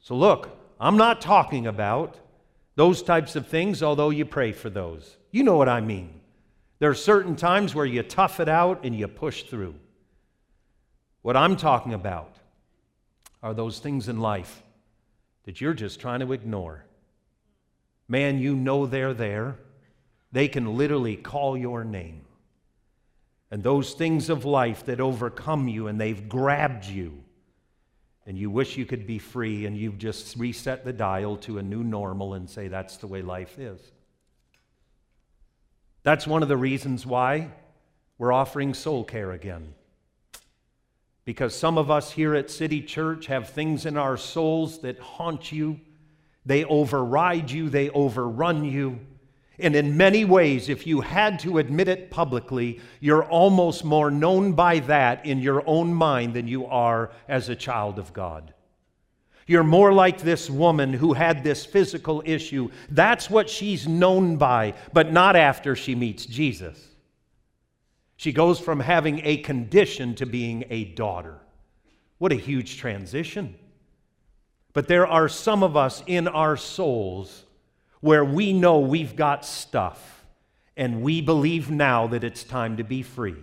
[0.00, 2.18] So, look, I'm not talking about
[2.74, 5.16] those types of things, although you pray for those.
[5.30, 6.20] You know what I mean.
[6.80, 9.76] There are certain times where you tough it out and you push through.
[11.22, 12.36] What I'm talking about
[13.42, 14.62] are those things in life
[15.44, 16.84] that you're just trying to ignore.
[18.08, 19.56] Man, you know they're there.
[20.32, 22.22] They can literally call your name.
[23.50, 27.22] And those things of life that overcome you and they've grabbed you,
[28.24, 31.62] and you wish you could be free, and you've just reset the dial to a
[31.62, 33.80] new normal and say that's the way life is.
[36.02, 37.50] That's one of the reasons why
[38.16, 39.74] we're offering soul care again.
[41.24, 45.52] Because some of us here at City Church have things in our souls that haunt
[45.52, 45.78] you,
[46.44, 48.98] they override you, they overrun you.
[49.62, 54.52] And in many ways, if you had to admit it publicly, you're almost more known
[54.52, 58.52] by that in your own mind than you are as a child of God.
[59.46, 62.70] You're more like this woman who had this physical issue.
[62.90, 66.88] That's what she's known by, but not after she meets Jesus.
[68.16, 71.38] She goes from having a condition to being a daughter.
[72.18, 73.56] What a huge transition.
[74.72, 77.44] But there are some of us in our souls
[78.02, 80.24] where we know we've got stuff
[80.76, 83.36] and we believe now that it's time to be free.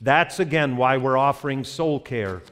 [0.00, 2.42] That's again why we're offering soul care,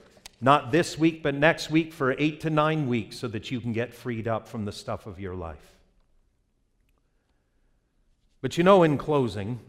[0.41, 3.73] not this week, but next week for eight to nine weeks, so that you can
[3.73, 5.77] get freed up from the stuff of your life.
[8.43, 9.61] But you know, in closing,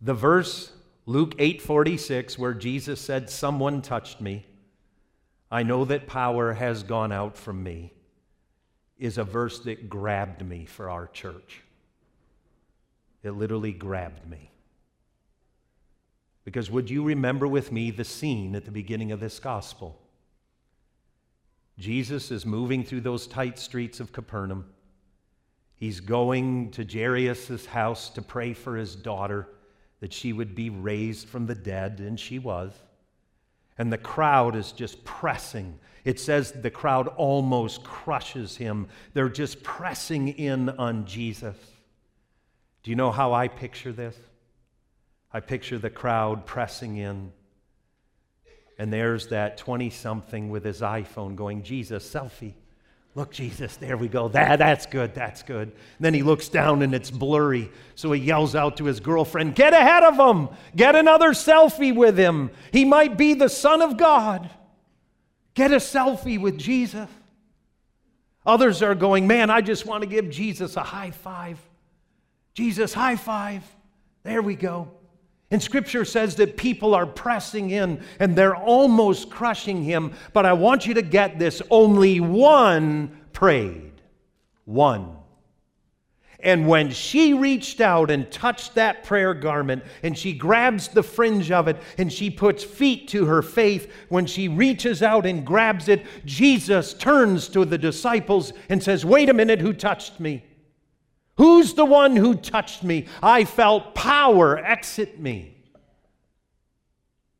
[0.00, 0.72] the verse
[1.06, 4.46] Luke 8:46 where Jesus said someone touched me
[5.50, 7.92] I know that power has gone out from me
[8.98, 11.62] is a verse that grabbed me for our church.
[13.22, 14.50] It literally grabbed me.
[16.44, 20.00] Because would you remember with me the scene at the beginning of this gospel?
[21.78, 24.64] Jesus is moving through those tight streets of Capernaum.
[25.74, 29.48] He's going to Jairus' house to pray for his daughter
[30.00, 32.72] that she would be raised from the dead, and she was.
[33.78, 35.78] And the crowd is just pressing.
[36.04, 38.88] It says the crowd almost crushes him.
[39.12, 41.56] They're just pressing in on Jesus.
[42.82, 44.16] Do you know how I picture this?
[45.32, 47.32] I picture the crowd pressing in.
[48.78, 52.54] And there's that 20 something with his iPhone going, Jesus, selfie.
[53.16, 54.28] Look, Jesus, there we go.
[54.28, 55.68] That, that's good, that's good.
[55.68, 57.70] And then he looks down and it's blurry.
[57.94, 60.50] So he yells out to his girlfriend, Get ahead of him!
[60.76, 62.50] Get another selfie with him.
[62.72, 64.50] He might be the Son of God.
[65.54, 67.08] Get a selfie with Jesus.
[68.44, 71.58] Others are going, Man, I just want to give Jesus a high five.
[72.52, 73.64] Jesus, high five.
[74.24, 74.90] There we go.
[75.50, 80.12] And scripture says that people are pressing in and they're almost crushing him.
[80.32, 83.92] But I want you to get this only one prayed.
[84.64, 85.16] One.
[86.40, 91.50] And when she reached out and touched that prayer garment, and she grabs the fringe
[91.50, 95.88] of it, and she puts feet to her faith, when she reaches out and grabs
[95.88, 100.44] it, Jesus turns to the disciples and says, Wait a minute, who touched me?
[101.36, 103.06] Who's the one who touched me?
[103.22, 105.56] I felt power exit me.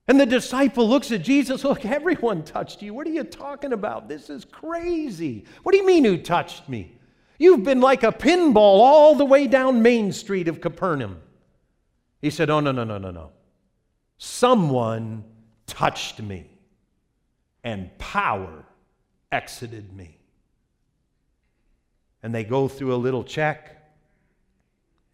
[0.08, 2.94] And the disciple looks at Jesus, Look, everyone touched you.
[2.94, 4.08] What are you talking about?
[4.08, 5.44] This is crazy.
[5.62, 6.98] What do you mean, who touched me?
[7.38, 11.20] You've been like a pinball all the way down Main Street of Capernaum.
[12.22, 13.32] He said, Oh, no, no, no, no, no.
[14.18, 15.24] Someone
[15.66, 16.50] touched me,
[17.64, 18.64] and power
[19.32, 20.18] exited me.
[22.22, 23.75] And they go through a little check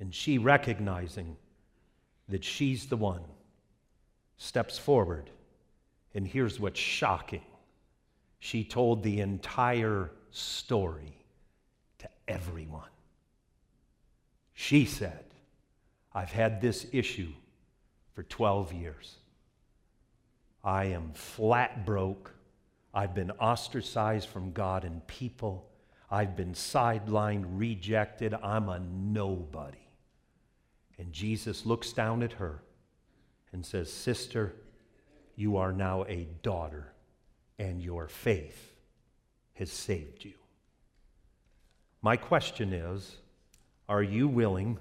[0.03, 1.37] and she, recognizing
[2.29, 3.23] that she's the one,
[4.37, 5.31] steps forward.
[6.13, 7.45] And here's what's shocking
[8.41, 11.17] she told the entire story
[11.99, 12.91] to everyone.
[14.55, 15.23] She said,
[16.13, 17.31] I've had this issue
[18.13, 19.19] for 12 years.
[20.65, 22.33] I am flat broke.
[22.93, 25.71] I've been ostracized from God and people.
[26.11, 28.35] I've been sidelined, rejected.
[28.35, 29.79] I'm a nobody.
[30.99, 32.63] And Jesus looks down at her
[33.53, 34.55] and says, Sister,
[35.35, 36.93] you are now a daughter,
[37.59, 38.75] and your faith
[39.55, 40.35] has saved you.
[42.03, 43.17] My question is
[43.89, 44.79] Are you willing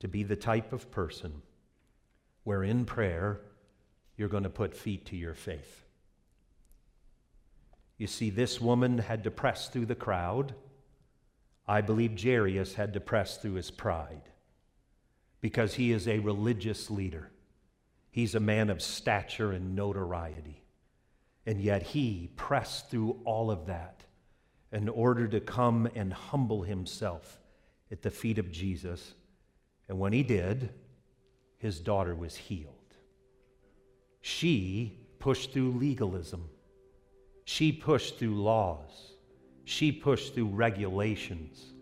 [0.00, 1.42] to be the type of person
[2.44, 3.40] where in prayer
[4.16, 5.84] you're going to put feet to your faith?
[7.96, 10.54] You see, this woman had to press through the crowd
[11.68, 14.22] I believe Jairus had to press through his pride
[15.40, 17.30] because he is a religious leader.
[18.10, 20.62] He's a man of stature and notoriety.
[21.46, 24.02] And yet he pressed through all of that
[24.72, 27.40] in order to come and humble himself
[27.90, 29.14] at the feet of Jesus.
[29.88, 30.70] And when he did,
[31.58, 32.74] his daughter was healed.
[34.20, 36.48] She pushed through legalism,
[37.44, 39.12] she pushed through laws,
[39.64, 41.72] she pushed through regulations.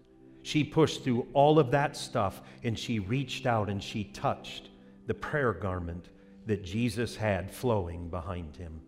[0.47, 4.68] She pushed through all of that stuff and she reached out and she touched
[5.09, 6.07] the prayer garment
[6.47, 8.80] that Jesus had flowing behind him.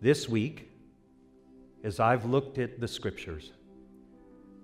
[0.00, 0.70] This week,
[1.84, 3.52] as I've looked at the scriptures,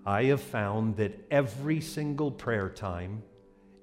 [0.06, 3.22] I have found that every single prayer time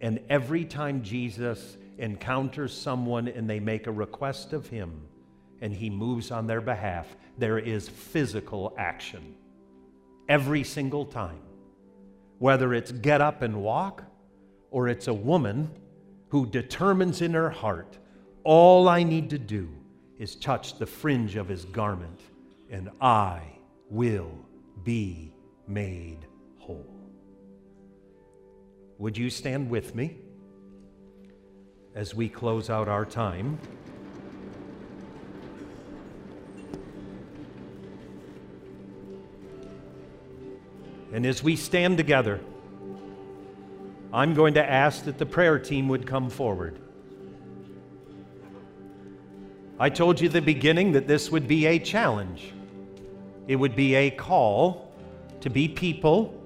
[0.02, 5.02] and every time Jesus encounters someone and they make a request of him
[5.62, 9.36] and he moves on their behalf, there is physical action.
[10.28, 11.42] Every single time.
[12.40, 14.04] Whether it's get up and walk
[14.72, 15.70] or it's a woman
[16.30, 17.98] who determines in her heart,
[18.44, 19.70] all I need to do
[20.18, 22.20] is touch the fringe of his garment
[22.70, 23.42] and I
[23.90, 24.32] will
[24.84, 25.34] be
[25.68, 26.26] made
[26.60, 26.86] whole.
[28.98, 30.18] Would you stand with me
[31.94, 33.60] as we close out our time?
[41.16, 42.42] And as we stand together,
[44.12, 46.78] I'm going to ask that the prayer team would come forward.
[49.80, 52.52] I told you at the beginning that this would be a challenge.
[53.48, 54.92] It would be a call
[55.40, 56.38] to be people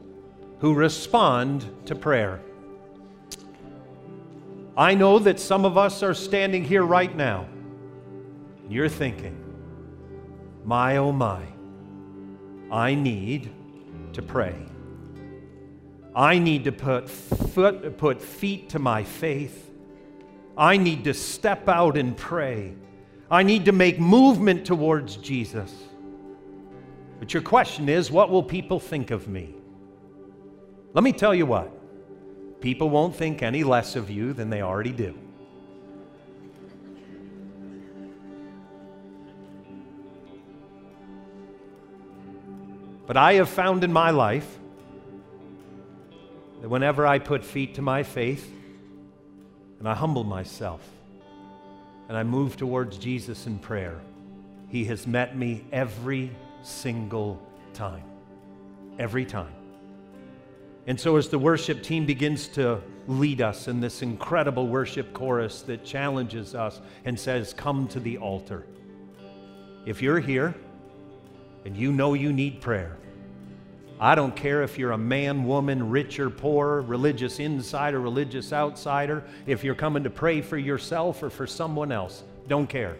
[0.59, 2.39] who respond to prayer.
[4.77, 7.47] I know that some of us are standing here right now.
[8.69, 9.35] You're thinking,
[10.63, 11.41] my oh my,
[12.71, 13.55] I need
[14.13, 14.55] to pray.
[16.15, 19.71] I need to put, foot, put feet to my faith.
[20.57, 22.73] I need to step out and pray.
[23.31, 25.73] I need to make movement towards Jesus.
[27.19, 29.55] But your question is what will people think of me?
[30.93, 31.71] Let me tell you what
[32.61, 35.17] people won't think any less of you than they already do.
[43.09, 44.47] But I have found in my life
[46.61, 48.47] that whenever I put feet to my faith
[49.79, 50.87] and I humble myself
[52.07, 53.99] and I move towards Jesus in prayer,
[54.67, 56.29] He has met me every
[56.61, 57.41] single
[57.73, 58.03] time.
[58.99, 59.55] Every time.
[60.85, 65.63] And so, as the worship team begins to lead us in this incredible worship chorus
[65.63, 68.67] that challenges us and says, Come to the altar.
[69.87, 70.53] If you're here
[71.65, 72.97] and you know you need prayer,
[73.99, 79.25] I don't care if you're a man, woman, rich or poor, religious insider, religious outsider,
[79.45, 82.95] if you're coming to pray for yourself or for someone else, don't care.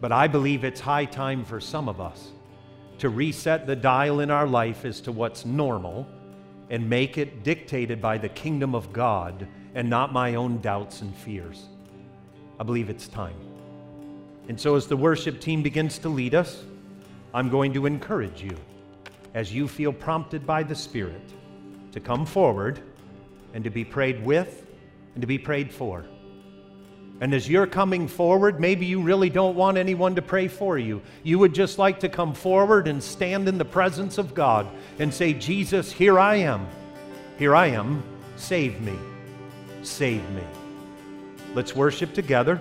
[0.00, 2.32] But I believe it's high time for some of us
[2.98, 6.06] to reset the dial in our life as to what's normal
[6.68, 11.14] and make it dictated by the kingdom of God and not my own doubts and
[11.16, 11.64] fears.
[12.60, 13.36] I believe it's time.
[14.48, 16.62] And so, as the worship team begins to lead us,
[17.34, 18.56] I'm going to encourage you
[19.34, 21.22] as you feel prompted by the Spirit
[21.92, 22.80] to come forward
[23.54, 24.66] and to be prayed with
[25.14, 26.04] and to be prayed for.
[27.20, 31.00] And as you're coming forward, maybe you really don't want anyone to pray for you.
[31.22, 34.66] You would just like to come forward and stand in the presence of God
[34.98, 36.66] and say, Jesus, here I am.
[37.38, 38.02] Here I am.
[38.36, 38.98] Save me.
[39.82, 40.42] Save me.
[41.54, 42.60] Let's worship together.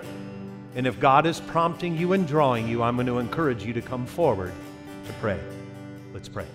[0.76, 3.82] And if God is prompting you and drawing you, I'm going to encourage you to
[3.82, 4.54] come forward
[5.06, 5.40] to pray.
[6.14, 6.46] Let's pray.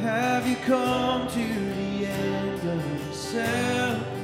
[0.00, 1.85] Have you come to the
[2.68, 4.15] of yourself?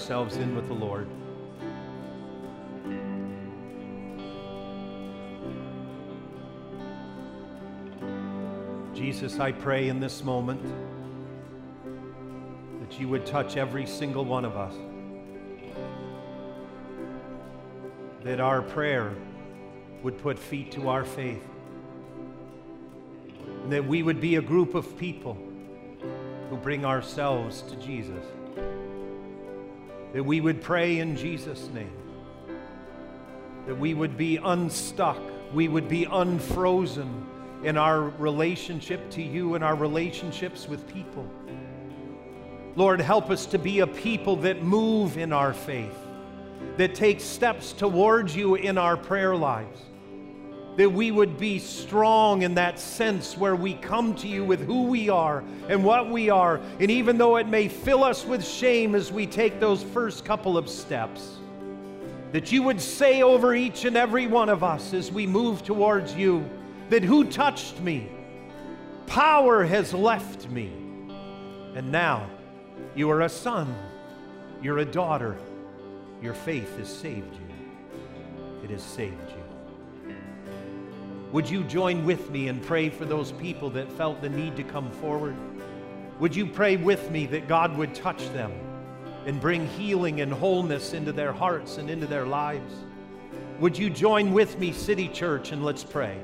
[0.00, 1.06] Ourselves in with the Lord.
[8.94, 10.62] Jesus, I pray in this moment
[12.80, 14.74] that you would touch every single one of us.
[18.24, 19.12] That our prayer
[20.02, 21.46] would put feet to our faith.
[23.64, 25.36] And that we would be a group of people
[26.48, 28.24] who bring ourselves to Jesus.
[30.12, 31.92] That we would pray in Jesus' name.
[33.66, 35.18] That we would be unstuck.
[35.52, 37.26] We would be unfrozen
[37.62, 41.28] in our relationship to you and our relationships with people.
[42.76, 45.98] Lord, help us to be a people that move in our faith,
[46.76, 49.80] that take steps towards you in our prayer lives
[50.76, 54.84] that we would be strong in that sense where we come to you with who
[54.84, 56.60] we are and what we are.
[56.78, 60.56] And even though it may fill us with shame as we take those first couple
[60.56, 61.38] of steps,
[62.32, 66.14] that you would say over each and every one of us as we move towards
[66.14, 66.48] you
[66.88, 68.08] that who touched me?
[69.06, 70.72] Power has left me.
[71.74, 72.28] And now
[72.94, 73.74] you are a son,
[74.62, 75.36] you're a daughter.
[76.22, 78.62] Your faith has saved you.
[78.62, 79.39] It has saved you.
[81.32, 84.64] Would you join with me and pray for those people that felt the need to
[84.64, 85.36] come forward?
[86.18, 88.52] Would you pray with me that God would touch them
[89.26, 92.74] and bring healing and wholeness into their hearts and into their lives?
[93.60, 96.18] Would you join with me, City Church, and let's pray?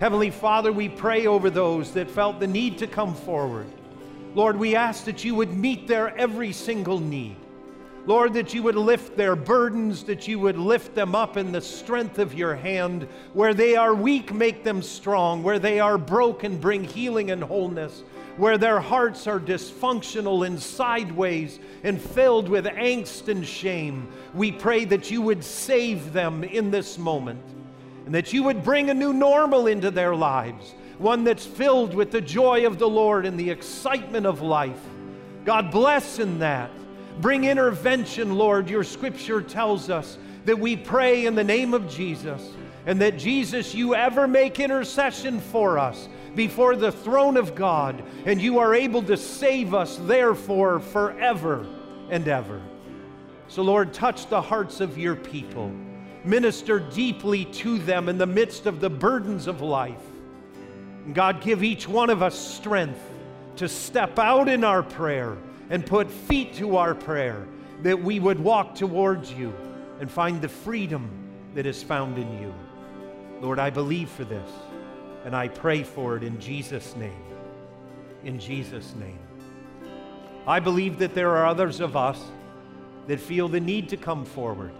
[0.00, 3.66] Heavenly Father, we pray over those that felt the need to come forward.
[4.34, 7.36] Lord, we ask that you would meet their every single need.
[8.06, 11.60] Lord, that you would lift their burdens, that you would lift them up in the
[11.60, 13.08] strength of your hand.
[13.32, 15.42] Where they are weak, make them strong.
[15.42, 18.02] Where they are broken, bring healing and wholeness.
[18.36, 24.84] Where their hearts are dysfunctional and sideways and filled with angst and shame, we pray
[24.86, 27.42] that you would save them in this moment
[28.04, 32.10] and that you would bring a new normal into their lives, one that's filled with
[32.10, 34.80] the joy of the Lord and the excitement of life.
[35.44, 36.70] God bless in that.
[37.20, 38.68] Bring intervention, Lord.
[38.68, 42.52] Your scripture tells us that we pray in the name of Jesus
[42.86, 48.42] and that Jesus, you ever make intercession for us before the throne of God, and
[48.42, 51.66] you are able to save us, therefore, forever
[52.10, 52.60] and ever.
[53.48, 55.72] So, Lord, touch the hearts of your people.
[56.24, 60.00] Minister deeply to them in the midst of the burdens of life.
[61.04, 63.00] And God, give each one of us strength
[63.56, 65.36] to step out in our prayer
[65.70, 67.46] and put feet to our prayer,
[67.82, 69.52] that we would walk towards you
[70.00, 71.10] and find the freedom
[71.54, 72.54] that is found in you.
[73.40, 74.50] Lord, I believe for this,
[75.24, 77.22] and I pray for it in Jesus' name.
[78.24, 79.18] In Jesus' name.
[80.46, 82.20] I believe that there are others of us
[83.06, 84.72] that feel the need to come forward.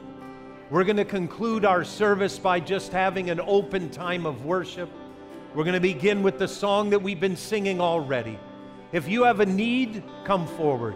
[0.70, 4.90] We're going to conclude our service by just having an open time of worship.
[5.54, 8.38] We're going to begin with the song that we've been singing already.
[8.94, 10.94] If you have a need, come forward.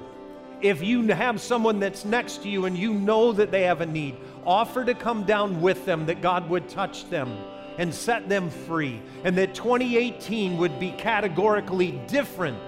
[0.61, 3.87] If you have someone that's next to you and you know that they have a
[3.87, 4.15] need,
[4.47, 7.37] offer to come down with them that God would touch them
[7.77, 12.63] and set them free, and that 2018 would be categorically different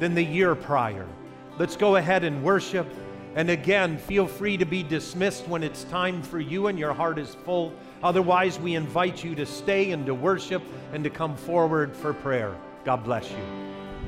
[0.00, 1.06] than the year prior.
[1.56, 2.88] Let's go ahead and worship.
[3.36, 7.20] And again, feel free to be dismissed when it's time for you and your heart
[7.20, 7.72] is full.
[8.02, 12.56] Otherwise, we invite you to stay and to worship and to come forward for prayer.
[12.84, 13.73] God bless you.